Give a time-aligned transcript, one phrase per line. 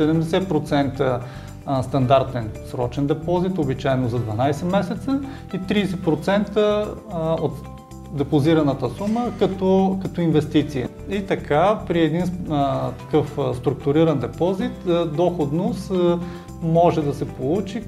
[0.00, 1.20] 70%
[1.82, 5.20] стандартен срочен депозит, обичайно за 12 месеца
[5.54, 6.86] и 30%
[7.40, 7.52] от
[8.12, 10.88] депозираната сума като, като инвестиция.
[11.10, 14.72] И така, при един а, такъв структуриран депозит,
[15.16, 15.92] доходност
[16.62, 17.82] може да се получи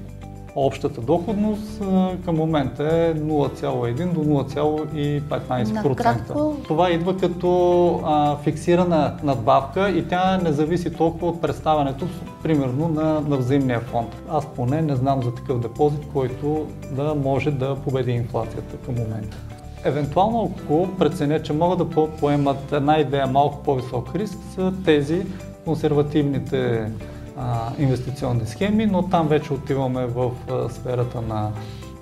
[0.55, 1.79] Общата доходност
[2.25, 6.63] към момента е 0,1 до 0,15%.
[6.63, 12.07] Това идва като а, фиксирана надбавка и тя не зависи толкова от представянето,
[12.43, 14.21] примерно, на, на взаимния фонд.
[14.29, 19.37] Аз поне не знам за такъв депозит, който да може да победи инфлацията към момента.
[19.83, 25.25] Евентуално, ако преценя, че могат да поемат една идея малко по-висок риск, са тези
[25.65, 26.89] консервативните
[27.37, 31.51] а, инвестиционни схеми, но там вече отиваме в а, сферата на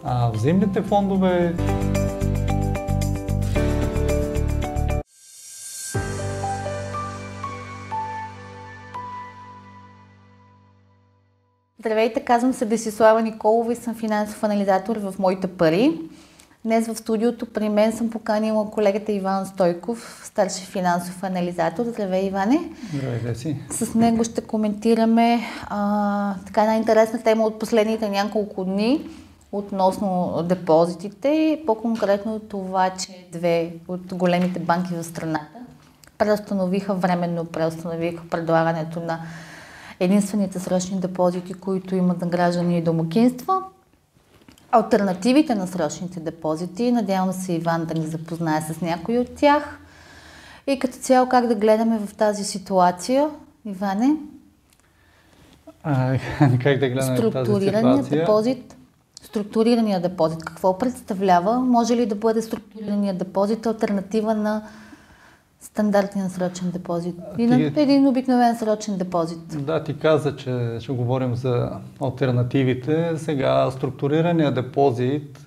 [0.04, 1.56] а, взаимните фондове.
[11.80, 16.00] Здравейте, казвам се Десислава Николова и съм финансов анализатор в Моите пари.
[16.66, 21.86] Днес в студиото при мен съм поканила колегата Иван Стойков, старши финансов анализатор.
[21.86, 22.60] Здравей, Иване!
[22.94, 23.58] Здравей, си!
[23.70, 29.10] С него ще коментираме а, така една интересна тема от последните няколко дни
[29.52, 35.48] относно депозитите и по-конкретно това, че две от големите банки в страната
[36.18, 39.20] преустановиха, временно преустановиха предлагането на
[40.00, 43.64] единствените срочни депозити, които имат на граждани и домакинства
[44.72, 46.92] альтернативите на срочните депозити.
[46.92, 49.80] Надявам се Иван да ни запознае с някои от тях.
[50.68, 53.30] И като цяло как да гледаме в тази ситуация,
[53.66, 54.16] Иване?
[55.84, 56.18] А,
[56.64, 58.10] как да гледаме тази ситуация?
[58.10, 58.76] депозит.
[59.22, 60.44] Структурирания депозит.
[60.44, 61.60] Какво представлява?
[61.60, 64.64] Може ли да бъде структурирания депозит альтернатива на
[65.74, 69.66] стандартен срочен депозит и на един обикновен срочен депозит.
[69.66, 71.70] Да, ти каза, че ще говорим за
[72.02, 73.18] альтернативите.
[73.18, 75.46] Сега структурирания депозит,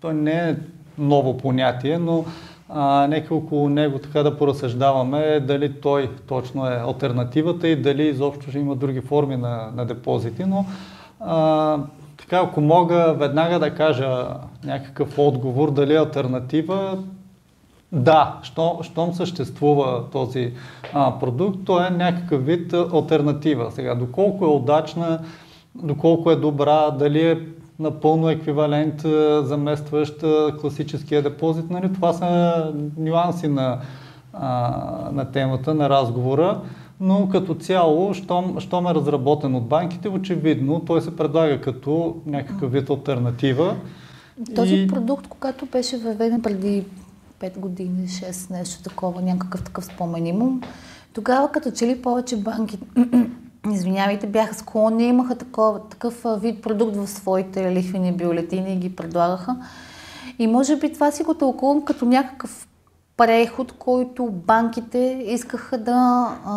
[0.00, 0.56] той не е
[0.98, 2.24] ново понятие, но
[2.68, 8.50] а, нека около него така да поразсъждаваме дали той точно е альтернативата и дали изобщо
[8.50, 10.66] ще има други форми на, на депозити, но
[11.20, 11.78] а,
[12.16, 14.26] така, ако мога веднага да кажа
[14.64, 16.98] някакъв отговор, дали е альтернатива,
[17.94, 20.52] да, що, щом съществува този
[20.92, 23.70] а, продукт, то е някакъв вид альтернатива.
[23.70, 25.18] Сега, доколко е удачна,
[25.74, 27.38] доколко е добра, дали е
[27.78, 29.00] напълно еквивалент,
[29.42, 30.24] заместващ
[30.60, 31.92] класическия депозит, нали?
[31.92, 33.78] това са нюанси на,
[34.32, 34.80] а,
[35.12, 36.60] на темата, на разговора.
[37.00, 42.72] Но като цяло, щом, щом е разработен от банките, очевидно той се предлага като някакъв
[42.72, 43.76] вид альтернатива.
[44.54, 44.86] Този и...
[44.86, 46.84] продукт, когато беше въведен преди
[47.44, 50.60] 5 години, 6, нещо такова, някакъв такъв спомен имам.
[51.12, 52.78] Тогава като че ли повече банки,
[53.72, 59.56] извинявайте, бяха склонни, имаха такова, такъв вид продукт в своите лихвени бюлетини и ги предлагаха.
[60.38, 62.68] И може би това си го тълкувам като някакъв
[63.16, 66.54] преход, който банките искаха да а,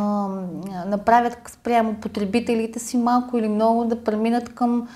[0.87, 4.87] направят спрямо потребителите си малко или много да преминат към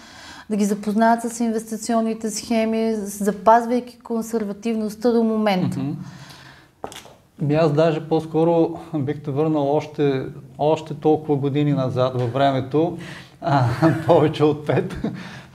[0.52, 5.78] да ги запознаят с инвестиционните схеми, запазвайки консервативността до момента.
[5.78, 7.60] Mm-hmm.
[7.60, 10.26] Аз даже по-скоро бих те върнал още,
[10.58, 12.98] още толкова години назад във времето,
[13.42, 13.64] а,
[14.06, 14.98] повече от пет,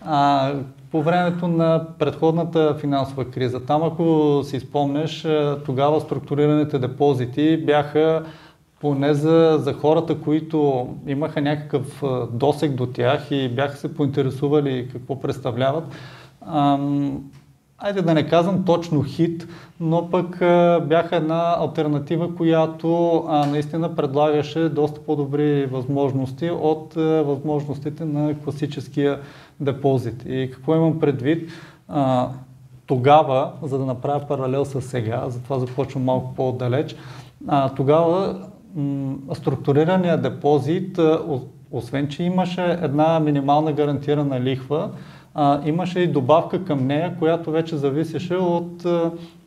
[0.05, 0.53] а,
[0.91, 3.61] по времето на предходната финансова криза.
[3.61, 5.27] Там, ако си спомнеш,
[5.67, 8.25] тогава структурираните депозити бяха
[8.81, 15.21] поне за, за хората, които имаха някакъв досек до тях и бяха се поинтересували какво
[15.21, 15.85] представляват.
[16.47, 17.23] Ам,
[17.79, 19.49] айде да не казвам точно хит,
[19.81, 20.39] но пък
[20.89, 29.21] бяха една альтернатива, която а, наистина предлагаше доста по-добри възможности от а, възможностите на класическия
[29.61, 30.25] депозит.
[30.27, 31.51] И какво имам предвид?
[31.89, 32.29] А,
[32.87, 36.97] тогава, за да направя паралел с сега, затова започвам малко по-далеч,
[37.49, 38.47] а, тогава
[39.35, 40.99] структурирания депозит,
[41.71, 44.91] освен че имаше една минимална гарантирана лихва,
[45.65, 48.87] имаше и добавка към нея, която вече зависеше от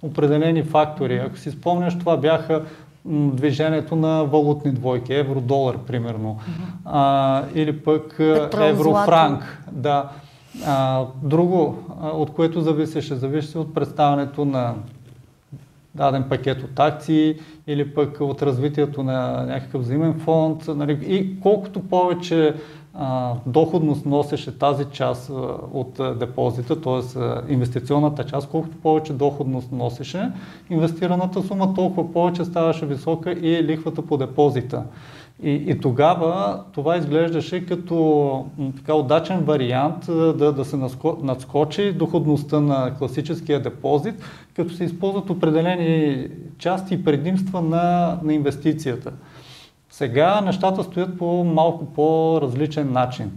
[0.01, 1.17] определени фактори.
[1.17, 2.63] Ако си спомняш, това бяха
[3.05, 6.39] движението на валутни двойки, евро-долар, примерно,
[6.85, 8.15] а, или пък
[8.61, 9.63] евро-франк.
[9.71, 10.09] Да.
[10.65, 11.77] А, друго,
[12.13, 14.73] от което зависеше, зависеше от представянето на
[15.99, 17.35] даден пакет от акции
[17.67, 20.67] или пък от развитието на някакъв взаимен фонд.
[20.67, 22.53] Нали, и колкото повече
[22.93, 25.33] а, доходност носеше тази част а,
[25.73, 27.53] от а, депозита, т.е.
[27.53, 30.31] инвестиционната част, колкото повече доходност носеше
[30.69, 34.83] инвестираната сума, толкова повече ставаше висока и лихвата по депозита.
[35.43, 38.45] И, и тогава това изглеждаше като
[38.75, 40.77] така удачен вариант да, да се
[41.21, 44.15] надскочи доходността на класическия депозит,
[44.55, 46.27] като се използват определени
[46.57, 49.11] части и предимства на, на инвестицията.
[49.89, 53.31] Сега нещата стоят по малко по-различен начин.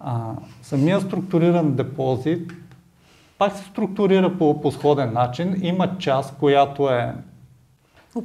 [0.00, 0.30] А,
[0.62, 2.52] самия структуриран депозит
[3.38, 5.60] пак се структурира по, по сходен начин.
[5.62, 7.14] Има част, която е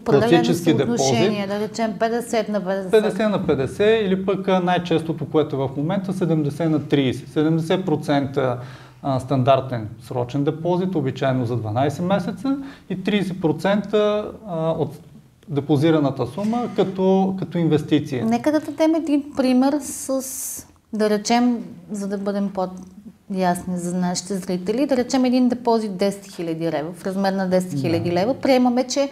[0.06, 1.47] класически депозит.
[1.47, 2.89] да речем 50 на 50.
[2.89, 7.13] 50 на 50 или пък най-честото, което е в момента 70 на 30.
[7.13, 8.57] 70%
[9.19, 12.57] стандартен срочен депозит, обичайно за 12 месеца
[12.89, 14.25] и 30%
[14.77, 15.00] от
[15.50, 18.25] депозираната сума като, като инвестиция.
[18.25, 22.68] Нека да дадем един пример с, да речем, за да бъдем по
[23.35, 27.59] ясни за нашите зрители, да речем един депозит 10 000 лева, в размер на 10
[27.59, 28.12] 000 да.
[28.12, 28.33] лева.
[28.33, 29.09] Приемаме, че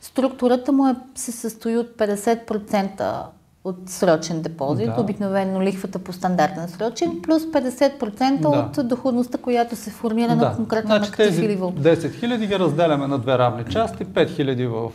[0.00, 3.22] структурата му е, се състои от 50%
[3.64, 5.00] от срочен депозит, да.
[5.00, 8.48] обикновено лихвата по стандартен срочен, плюс 50% да.
[8.48, 10.36] от доходността, която се формира да.
[10.36, 14.28] на конкретно значи, на актив или 10 000 ги разделяме на две равни части, 5
[14.28, 14.92] 000 в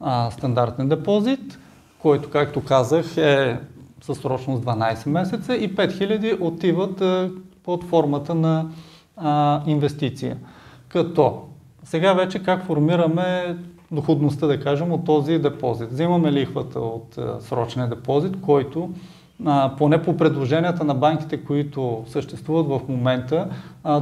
[0.00, 1.58] а, стандартен депозит,
[1.98, 3.60] който, както казах, е
[4.02, 7.30] със срочност 12 месеца и 5000 отиват а,
[7.64, 8.66] под формата на
[9.16, 10.36] а, инвестиция.
[10.88, 11.42] Като
[11.84, 13.56] сега вече как формираме
[13.92, 15.90] доходността, да кажем, от този депозит.
[15.92, 18.90] Взимаме лихвата от а, срочния депозит, който
[19.78, 23.48] поне по предложенията на банките, които съществуват в момента,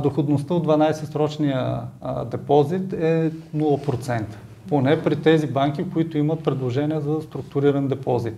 [0.03, 4.23] доходността от 12-срочния а, депозит е 0%
[4.69, 8.35] поне при тези банки, които имат предложения за структуриран депозит.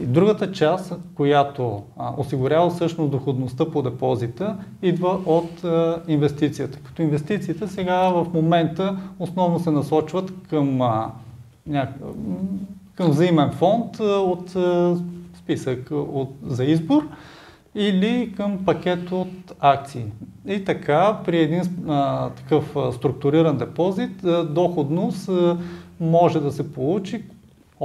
[0.00, 6.78] И другата част, която а, осигурява всъщност доходността по депозита, идва от а, инвестицията.
[6.78, 11.10] Като инвестициите сега в момента основно се насочват към, а,
[11.66, 11.88] ня...
[12.94, 14.96] към взаимен фонд а, от а,
[15.34, 17.08] списък от, за избор
[17.74, 20.04] или към пакет от акции.
[20.46, 25.58] И така, при един а, такъв а, структуриран депозит, а, доходност а,
[26.00, 27.22] може да се получи,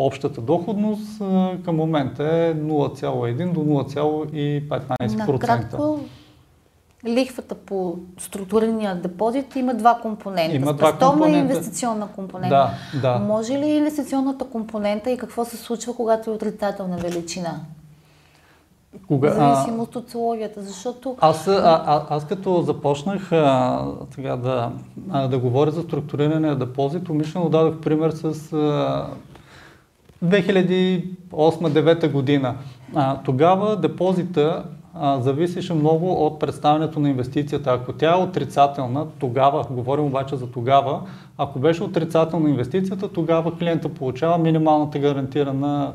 [0.05, 1.17] общата доходност
[1.65, 5.27] към момента е 0,1 до 0,15%.
[5.27, 5.99] Накратко,
[7.05, 10.55] лихвата по структурирания депозит има два компонента.
[10.55, 11.37] Има два компонента.
[11.37, 12.71] и инвестиционна компонента.
[12.93, 13.19] Да, да.
[13.19, 17.59] Може ли инвестиционната компонента и какво се случва, когато е отрицателна величина?
[19.07, 21.15] Кога, зависимост от условията, защото...
[21.19, 24.71] Аз, а, а, аз като започнах а, сега да,
[25.09, 29.07] а, да говоря за структуриране на депозит, умишлено дадох пример с а,
[30.25, 32.55] 2008-2009 година.
[32.95, 37.71] А, тогава депозита а, зависеше много от представянето на инвестицията.
[37.71, 41.01] Ако тя е отрицателна, тогава, говорим обаче за тогава,
[41.37, 45.93] ако беше отрицателна инвестицията, тогава клиента получава минималната гарантирана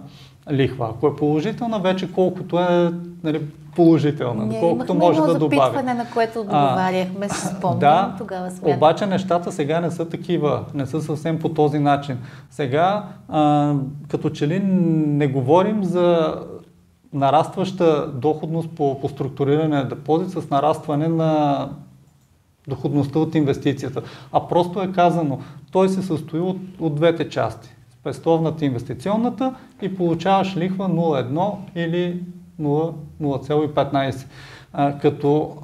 [0.51, 0.89] лихва.
[0.91, 2.93] Ако е положителна, вече колкото е
[3.23, 3.41] нали,
[3.75, 5.61] положителна, Ние колкото може да добави.
[5.61, 8.77] запитване, на което отговаряхме, се спомням, да, тогава смятам.
[8.77, 12.19] Обаче нещата сега не са такива, не са съвсем по този начин.
[12.51, 13.75] Сега, а,
[14.09, 16.35] като че ли не говорим за
[17.13, 21.69] нарастваща доходност по, по структуриране на депозит с нарастване на
[22.69, 24.03] доходността от инвестицията.
[24.33, 25.39] А просто е казано,
[25.73, 32.21] той се състои от, от двете части спестовната инвестиционната и получаваш лихва 0,1 или
[32.61, 34.27] 0,15.
[35.01, 35.57] като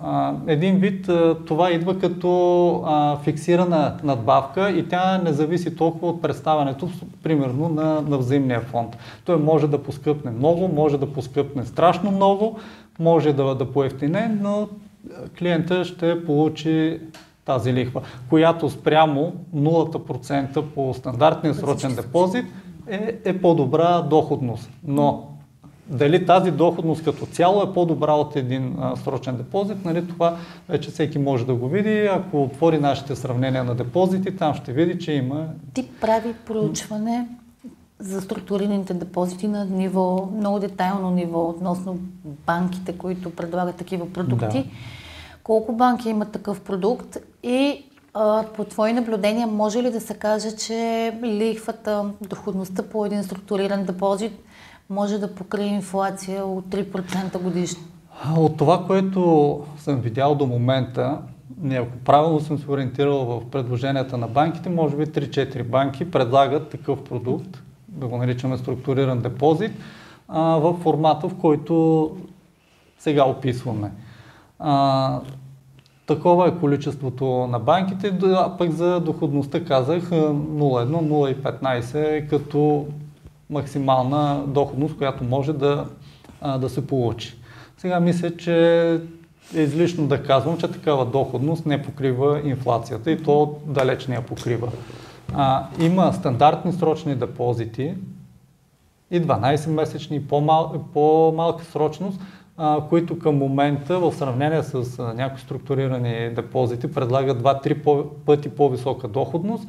[0.47, 1.11] един вид
[1.47, 6.89] това идва като фиксирана надбавка и тя не зависи толкова от представянето,
[7.23, 8.97] примерно на, на взаимния фонд.
[9.25, 12.59] Той може да поскъпне много, може да поскъпне страшно много,
[12.99, 14.69] може да, да поевтине, но
[15.39, 17.01] клиента ще получи
[17.49, 22.45] тази лихва, която спрямо 0% по стандартния срочен депозит
[22.87, 24.71] е, е по-добра доходност.
[24.87, 25.29] Но
[25.87, 30.37] дали тази доходност като цяло е по-добра от един а, срочен депозит, нали, това
[30.69, 32.07] вече всеки може да го види.
[32.07, 35.47] Ако отвори нашите сравнения на депозити, там ще види, че има...
[35.75, 37.29] Ти прави проучване
[37.99, 41.99] за структурираните депозити на ниво, много детайлно ниво относно
[42.47, 44.59] банките, които предлагат такива продукти.
[44.59, 44.65] Да
[45.49, 50.57] колко банки имат такъв продукт и а, по твои наблюдения може ли да се каже,
[50.57, 54.33] че лихвата, доходността по един структуриран депозит
[54.91, 57.83] може да покрие инфлация от 3% годишно?
[58.37, 61.19] От това, което съм видял до момента,
[61.73, 67.05] ако правилно съм се ориентирал в предложенията на банките, може би 3-4 банки предлагат такъв
[67.05, 69.73] продукт, да го наричаме структуриран депозит,
[70.29, 72.17] в формата, в който
[72.99, 73.91] сега описваме.
[74.59, 75.21] А,
[76.07, 82.87] такова е количеството на банките, а пък за доходността казах 0,1, 0,15 като
[83.51, 85.87] максимална доходност, която може да,
[86.41, 87.35] а, да се получи.
[87.79, 88.93] Сега мисля, че
[89.57, 94.23] е излишно да казвам, че такава доходност не покрива инфлацията и то далеч не я
[94.23, 94.69] покрива.
[95.35, 97.95] А, има стандартни срочни депозити
[99.11, 102.21] и 12-месечни и по-мал, по-малка срочност,
[102.89, 109.69] които към момента в сравнение с някои структурирани депозити предлагат 2-3 пъти по-висока доходност,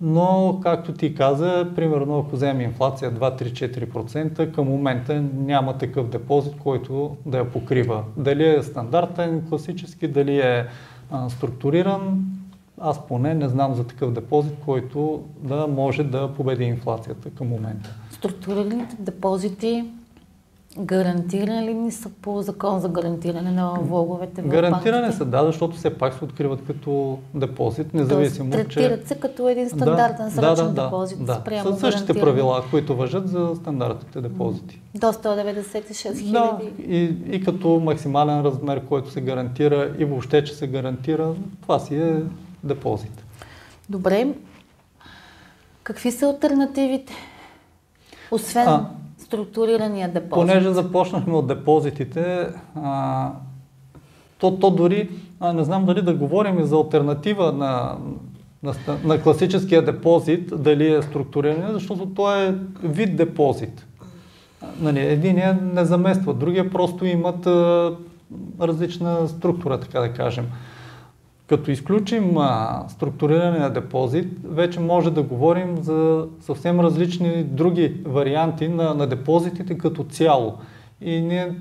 [0.00, 7.16] но както ти каза, примерно ако вземе инфлация 2-3-4%, към момента няма такъв депозит, който
[7.26, 8.04] да я покрива.
[8.16, 10.66] Дали е стандартен, класически, дали е
[11.28, 12.24] структуриран,
[12.80, 17.94] аз поне не знам за такъв депозит, който да може да победи инфлацията към момента.
[18.10, 19.84] Структурираните депозити
[20.78, 25.98] Гарантирани ли са по закон за гарантиране на влоговете в Гарантиране са, да, защото все
[25.98, 29.08] пак се откриват като депозит, независимо, Тоест, третират че...
[29.08, 31.24] се като един стандартен да, срочен да, депозит.
[31.24, 31.76] Да, да.
[31.76, 34.80] С същите правила, които въжат за стандартните депозити.
[34.94, 36.30] До 196 хиляди.
[36.30, 41.78] Да, и, и като максимален размер, който се гарантира и въобще, че се гарантира, това
[41.78, 42.22] си е
[42.64, 43.24] депозит.
[43.88, 44.28] Добре.
[45.82, 47.12] Какви са альтернативите?
[48.30, 48.90] Освен а,
[49.34, 50.30] структурирания депозит.
[50.30, 53.30] Понеже започнахме от депозитите, а,
[54.38, 55.08] то, то дори,
[55.40, 57.96] а, не знам дали да говорим и за альтернатива на,
[58.62, 58.74] на,
[59.04, 63.86] на класическия депозит, дали е структуриран, защото то е вид депозит.
[64.80, 67.92] Нали, единия не замества, другия просто имат а,
[68.60, 70.46] различна структура, така да кажем.
[71.46, 78.68] Като изключим а, структуриране на депозит, вече може да говорим за съвсем различни други варианти
[78.68, 80.54] на, на депозитите като цяло.
[81.00, 81.54] И ние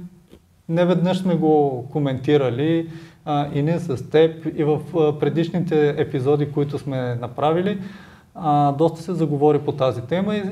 [0.69, 2.89] не веднъж сме го коментирали
[3.25, 7.79] а, и ние с теб и в а, предишните епизоди, които сме направили,
[8.35, 10.43] а, доста се заговори по тази тема и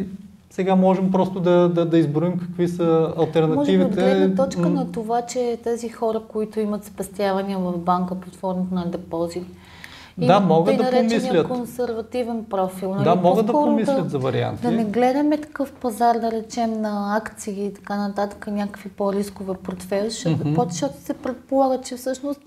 [0.52, 3.78] сега можем просто да, да, да изброим какви са альтернативите.
[3.78, 8.16] Може би от гледна точка на това, че тези хора, които имат спестявания в банка
[8.16, 9.46] под формата на депозит,
[10.18, 11.48] да, могат да помислят.
[11.48, 12.96] консервативен профил.
[12.96, 13.04] Нали?
[13.04, 14.62] Да, могат да помислят да, за варианти.
[14.62, 20.10] Да не гледаме такъв пазар, да речем, на акции и така нататък, някакви по-рискове портфели,
[20.10, 20.70] защото, mm-hmm.
[20.70, 22.42] защото се предполага, че всъщност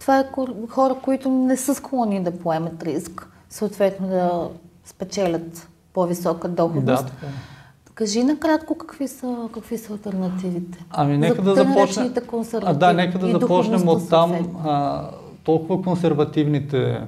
[0.00, 0.24] това е
[0.68, 4.48] хора, които не са склонни да поемат риск, съответно да
[4.84, 5.68] спечелят
[5.98, 6.84] по-висока доходност.
[6.84, 7.26] Да, така.
[7.26, 7.28] Е.
[7.94, 10.84] Кажи накратко какви са, какви са альтернативите.
[10.90, 12.12] Ами нека да започнем.
[12.62, 14.32] А, да, нека да започнем от там.
[14.66, 15.02] А,
[15.44, 17.00] толкова консервативните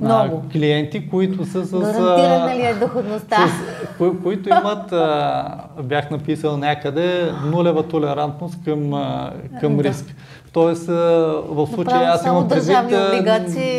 [0.00, 0.42] Много.
[0.46, 1.70] А, клиенти, които са с...
[1.70, 3.36] Гарантирана ли е доходността?
[3.36, 9.84] С, кои, които имат, а, бях написал някъде, нулева толерантност към, а, към да.
[9.84, 10.04] риск.
[10.52, 10.92] Тоест, а,
[11.48, 12.76] в случая аз имам предвид,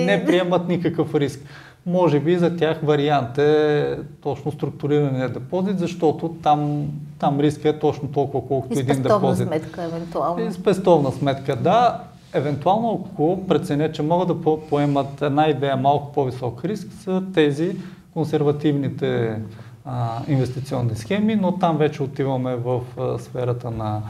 [0.06, 1.40] не приемат никакъв риск.
[1.86, 6.88] Може би за тях вариант е точно структурирания депозит, защото там,
[7.20, 9.46] там риска е точно толкова, колкото един депозит.
[9.46, 10.46] И сметка, евентуално.
[10.46, 12.00] И спестовна сметка, да.
[12.34, 17.76] Евентуално, ако преценя, че могат да поемат една идея малко по-висок риск, са тези
[18.14, 19.40] консервативните
[19.86, 24.02] а, инвестиционни схеми, но там вече отиваме в а, сферата на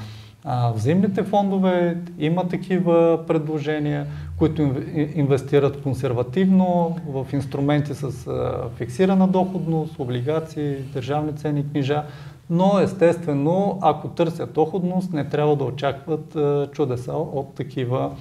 [0.46, 1.98] а, взаимните фондове.
[2.20, 4.08] Има такива предложения
[4.42, 4.74] които
[5.16, 8.12] инвестират консервативно в инструменти с
[8.76, 12.04] фиксирана доходност, облигации, държавни ценни книжа,
[12.50, 16.38] но естествено, ако търсят доходност, не трябва да очакват
[16.72, 18.12] чудеса от такива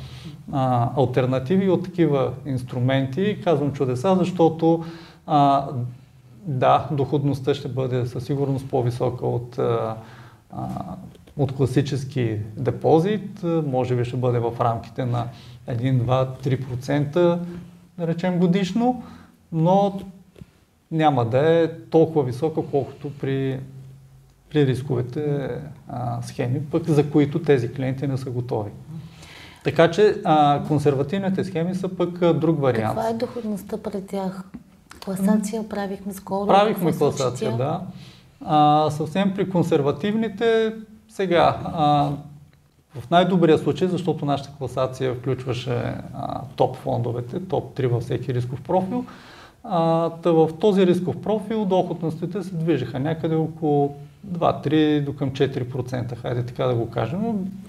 [0.53, 3.39] а, альтернативи, от такива инструменти.
[3.45, 4.85] Казвам чудеса, защото
[5.27, 5.67] а,
[6.47, 9.97] да, доходността ще бъде със сигурност по-висока от а,
[11.37, 15.27] от класически депозит, може би ще бъде в рамките на
[15.69, 17.39] 1, 2, 3%,
[17.99, 19.03] да речем годишно,
[19.53, 20.01] но
[20.91, 23.61] няма да е толкова висока, колкото при,
[24.51, 25.49] при рисковите
[25.89, 28.71] а, схеми, пък за които тези клиенти не са готови.
[29.65, 32.97] Така че а, консервативните схеми са пък а, друг вариант.
[32.97, 34.45] Каква е доходността пред тях?
[35.05, 36.47] Класация правихме скоро.
[36.47, 37.81] Правихме класация, да.
[38.45, 40.75] А, съвсем при консервативните
[41.11, 42.11] сега, а,
[43.01, 48.63] в най-добрия случай, защото нашата класация включваше а, топ фондовете, топ 3 във всеки рисков
[48.63, 49.05] профил,
[49.65, 56.17] а, та в този рисков профил доходностите се движиха някъде около 2-3 до към 4%,
[56.17, 57.21] хайде така да го кажем.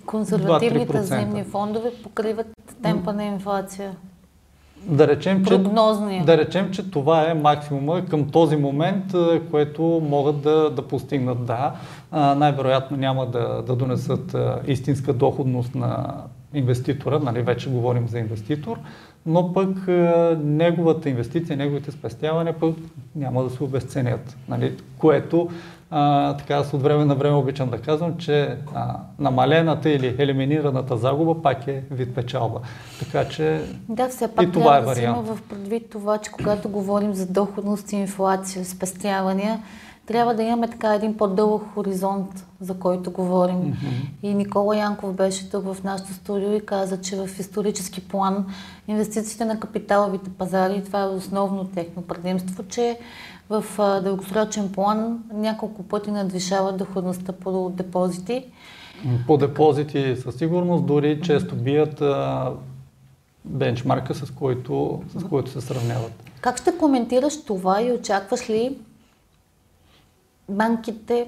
[0.06, 2.48] Консервативните земни фондове покриват
[2.84, 3.96] темпа на инфлация.
[4.88, 5.58] Да речем, че,
[6.26, 9.04] да речем, че това е максимума към този момент,
[9.52, 11.46] което могат да, да постигнат.
[11.46, 11.74] Да,
[12.12, 14.36] най-вероятно няма да, да донесат
[14.68, 16.14] истинска доходност на
[16.54, 18.78] инвеститора, нали, вече говорим за инвеститор,
[19.26, 19.88] но пък
[20.44, 22.76] неговата инвестиция, неговите спестявания пък
[23.16, 25.50] няма да се обесценят, нали, което
[25.92, 30.98] а, така аз от време на време обичам да казвам, че а, намалената или елиминираната
[30.98, 32.60] загуба пак е вид печалба.
[33.00, 35.26] Така че да, все пак и това е да вариант.
[35.26, 39.60] Да в предвид това, че когато говорим за доходност и инфлация, спестявания,
[40.06, 43.56] трябва да имаме така един по-дълъг хоризонт, за който говорим.
[43.56, 44.24] Mm-hmm.
[44.24, 48.46] И Никола Янков беше тук в нашото студио и каза, че в исторически план
[48.88, 53.00] инвестициите на капиталовите пазари, това е основно техно предимство, че
[53.50, 53.64] в
[54.04, 58.46] дългосрочен план няколко пъти надвишава доходността по депозити.
[59.28, 62.52] По депозити със сигурност, дори често бият а,
[63.46, 66.12] бенчмарка, с който, с който се сравняват.
[66.42, 68.78] Как ще коментираш това и очакваш ли
[70.52, 71.28] банките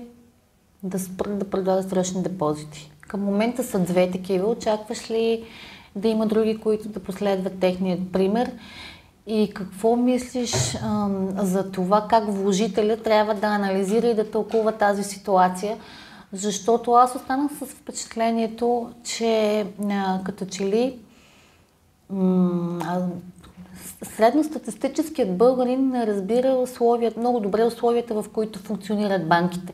[0.83, 2.91] да спрат да предлагат срочни депозити?
[3.07, 4.47] Към момента са две такива.
[4.47, 5.43] Очакваш ли
[5.95, 8.51] да има други, които да последват техният пример?
[9.27, 15.03] И какво мислиш ам, за това как вложителя трябва да анализира и да тълкува тази
[15.03, 15.77] ситуация?
[16.31, 20.99] Защото аз останах с впечатлението, че а, като че ли
[24.03, 29.73] средностатистическият българин разбира условията, много добре условията, в които функционират банките.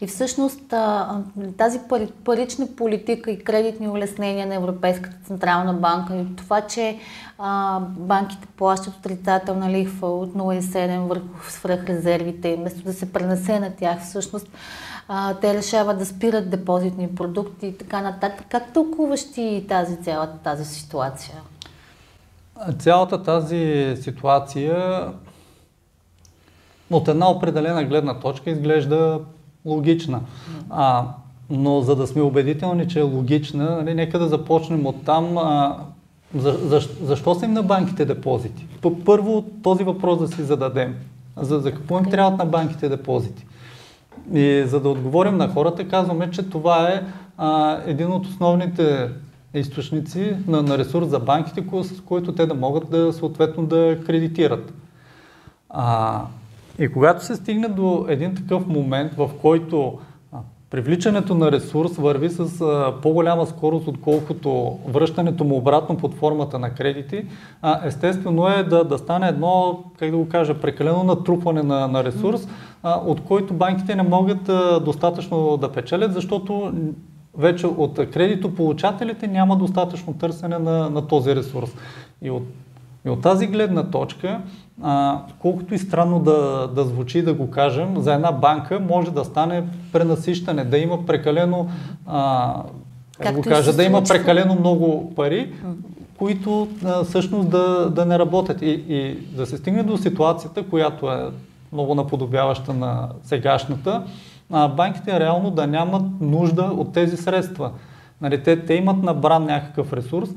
[0.00, 0.74] И всъщност
[1.56, 1.80] тази
[2.24, 6.98] парична политика и кредитни улеснения на Европейската централна банка и това, че
[7.88, 14.48] банките плащат отрицателна лихва от 0,7 върху свръхрезервите, вместо да се пренесе на тях, всъщност
[15.40, 18.46] те решават да спират депозитни продукти и така нататък.
[18.48, 21.34] Как тълкуваш ти тази цялата тази ситуация?
[22.78, 25.04] Цялата тази ситуация
[26.90, 29.20] от една определена гледна точка изглежда
[29.64, 30.20] логична.
[30.70, 31.04] А,
[31.50, 35.38] но за да сме убедителни, че е логична, нали, нека да започнем от там.
[35.38, 35.76] А,
[36.34, 38.66] за, за, защо са им на банките депозити?
[39.04, 40.94] Първо този въпрос да си зададем.
[41.36, 43.46] За, за какво им трябват на банките депозити?
[44.34, 47.02] И за да отговорим на хората, казваме, че това е
[47.38, 49.08] а, един от основните
[49.54, 54.72] източници на, на ресурс за банките, с които те да могат да съответно да кредитират.
[55.70, 56.22] А,
[56.78, 59.98] и когато се стигне до един такъв момент, в който
[60.70, 66.74] привличането на ресурс върви с а, по-голяма скорост, отколкото връщането му обратно под формата на
[66.74, 67.26] кредити,
[67.62, 72.04] а, естествено е да, да стане едно, как да го кажа, прекалено натрупване на, на
[72.04, 72.48] ресурс,
[72.82, 76.72] а, от който банките не могат а, достатъчно да печелят, защото
[77.38, 81.70] вече от кредитополучателите няма достатъчно търсене на, на този ресурс.
[82.22, 82.42] И от,
[83.06, 84.40] и от тази гледна точка,
[84.82, 89.24] а, колкото и странно да, да звучи да го кажем, за една банка може да
[89.24, 91.68] стане пренасищане, да има прекалено,
[92.06, 92.54] а,
[93.20, 95.52] как го кажа, да има прекалено много пари,
[96.18, 98.62] които а, всъщност да, да не работят.
[98.62, 101.30] И, и да се стигне до ситуацията, която е
[101.72, 104.02] много наподобяваща на сегашната,
[104.52, 107.70] а, банките реално да нямат нужда от тези средства.
[108.20, 110.28] Нали, те, те имат набран някакъв ресурс,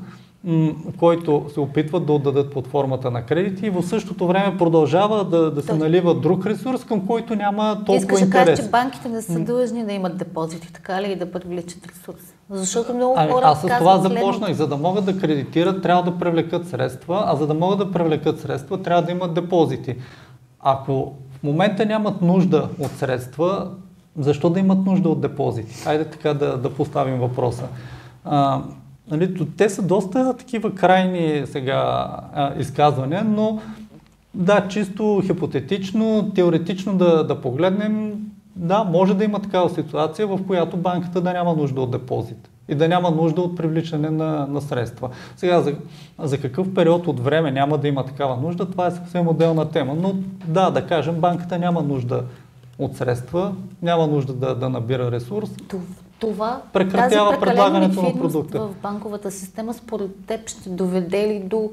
[0.44, 5.24] м- който се опитват да отдадат под формата на кредити и в същото време продължава
[5.24, 8.22] да, да се налива друг ресурс, към който няма толкова Искаш интерес.
[8.22, 11.32] Искаш да кажеш, че банките не са длъжни да имат депозити, така ли, и да
[11.32, 12.34] привличат ресурс?
[12.50, 14.52] Защото много ами, хора Аз с това започнах.
[14.52, 18.40] За да могат да кредитират, трябва да привлекат средства, а за да могат да привлекат
[18.40, 19.96] средства, трябва да имат депозити.
[20.60, 23.70] Ако в момента нямат нужда от средства,
[24.18, 25.74] защо да имат нужда от депозити?
[25.74, 27.68] Хайде така да, да поставим въпроса.
[28.24, 28.62] А,
[29.10, 33.60] нали, те са доста такива крайни сега а, изказвания, но
[34.34, 38.12] да, чисто хипотетично, теоретично да, да погледнем,
[38.56, 42.74] да, може да има такава ситуация, в която банката да няма нужда от депозит и
[42.74, 45.10] да няма нужда от привличане на, на средства.
[45.36, 45.74] Сега, за,
[46.18, 49.94] за какъв период от време няма да има такава нужда, това е съвсем отделна тема.
[49.94, 50.14] Но
[50.46, 52.24] да, да кажем, банката няма нужда
[52.78, 55.50] от средства, няма нужда да, да набира ресурс.
[56.18, 58.60] Това, прекратява предлагането на продукта.
[58.60, 61.70] в банковата система според теб ще доведе ли до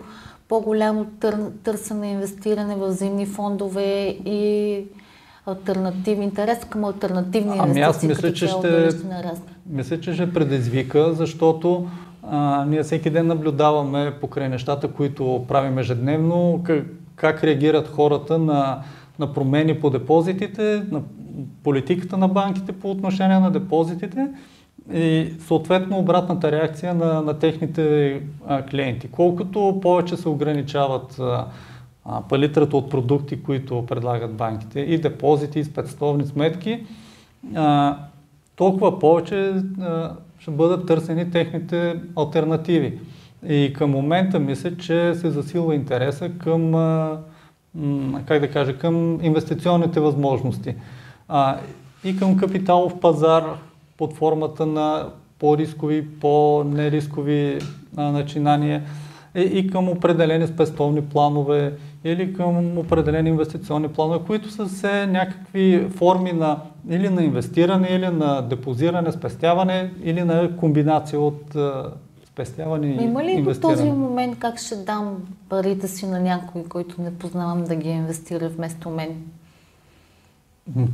[0.48, 4.84] по-голямо тър, търсене, инвестиране в зимни фондове и
[5.46, 7.82] альтернативни, интерес към альтернативни ами инвестиции?
[7.82, 8.90] Ами аз мисля, че ще,
[9.70, 11.88] мисля, че ще предизвика, защото
[12.24, 16.86] а, ние всеки ден наблюдаваме покрай нещата, които правим ежедневно, как,
[17.16, 18.80] как реагират хората на
[19.20, 21.02] на промени по депозитите, на
[21.64, 24.28] политиката на банките по отношение на депозитите
[24.94, 28.14] и съответно обратната реакция на, на техните
[28.48, 29.08] а, клиенти.
[29.12, 31.46] Колкото повече се ограничават а,
[32.06, 36.84] а, палитрата от продукти, които предлагат банките, и депозити, и спецтовни сметки,
[37.56, 37.98] а,
[38.56, 43.00] толкова повече а, ще бъдат търсени техните альтернативи.
[43.48, 47.18] И към момента мисля, че се засилва интереса към а,
[48.26, 50.76] как да кажа, към инвестиционните възможности.
[51.28, 51.58] А,
[52.04, 53.44] и към капиталов пазар
[53.98, 57.60] под формата на по-рискови, по-нерискови
[57.98, 58.84] а, начинания
[59.36, 65.88] и, и към определени спестовни планове или към определени инвестиционни планове, които са все някакви
[65.90, 71.56] форми на или на инвестиране, или на депозиране, спестяване, или на комбинация от
[72.40, 73.76] спестяване и Има ли до инвестиране.
[73.76, 75.18] този момент как ще дам
[75.50, 79.10] парите си на някой, който не познавам да ги инвестира вместо мен?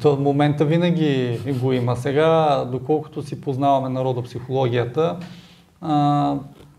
[0.01, 1.95] То момента винаги го има.
[1.95, 5.17] Сега, доколкото си познаваме народопсихологията,
[5.81, 6.36] а,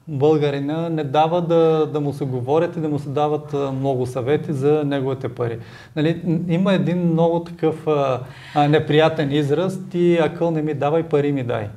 [0.08, 4.52] българина не дава да, да му се говорят и да му се дават много съвети
[4.52, 5.58] за неговите пари.
[5.96, 8.20] Нали, има един много такъв а,
[8.54, 11.68] а, неприятен израз, ти акъл не ми давай, пари ми дай.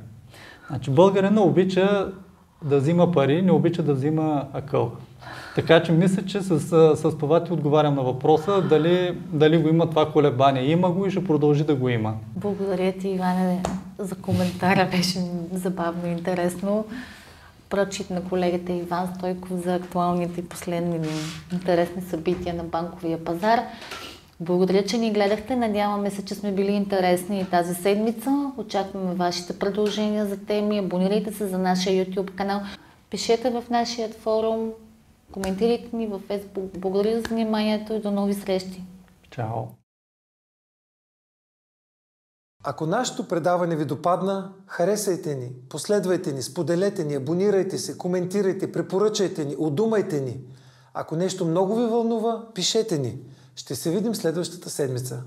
[0.68, 2.12] Значи българина обича
[2.64, 4.92] да взима пари, не обича да взима акъл.
[5.54, 6.60] Така че мисля, че с,
[6.96, 10.70] с, това ти отговарям на въпроса дали, дали го има това колебание.
[10.70, 12.14] Има го и ще продължи да го има.
[12.36, 13.62] Благодаря ти, Иване,
[13.98, 14.88] за коментара.
[14.90, 15.18] Беше
[15.52, 16.84] забавно и интересно.
[17.70, 21.08] Прочит на колегата Иван Стойков за актуалните и последни
[21.52, 23.60] интересни събития на банковия пазар.
[24.42, 25.56] Благодаря, че ни гледахте.
[25.56, 28.52] Надяваме се, че сме били интересни и тази седмица.
[28.56, 30.78] Очакваме вашите предложения за теми.
[30.78, 32.60] Абонирайте се за нашия YouTube канал.
[33.10, 34.72] Пишете в нашия форум.
[35.32, 36.78] Коментирайте ни във Facebook.
[36.78, 38.84] Благодаря за вниманието и до нови срещи.
[39.30, 39.62] Чао!
[42.64, 49.44] Ако нашето предаване ви допадна, харесайте ни, последвайте ни, споделете ни, абонирайте се, коментирайте, препоръчайте
[49.44, 50.40] ни, удумайте ни.
[50.94, 53.18] Ако нещо много ви вълнува, пишете ни.
[53.60, 55.22] Ще се видим следващата седмица.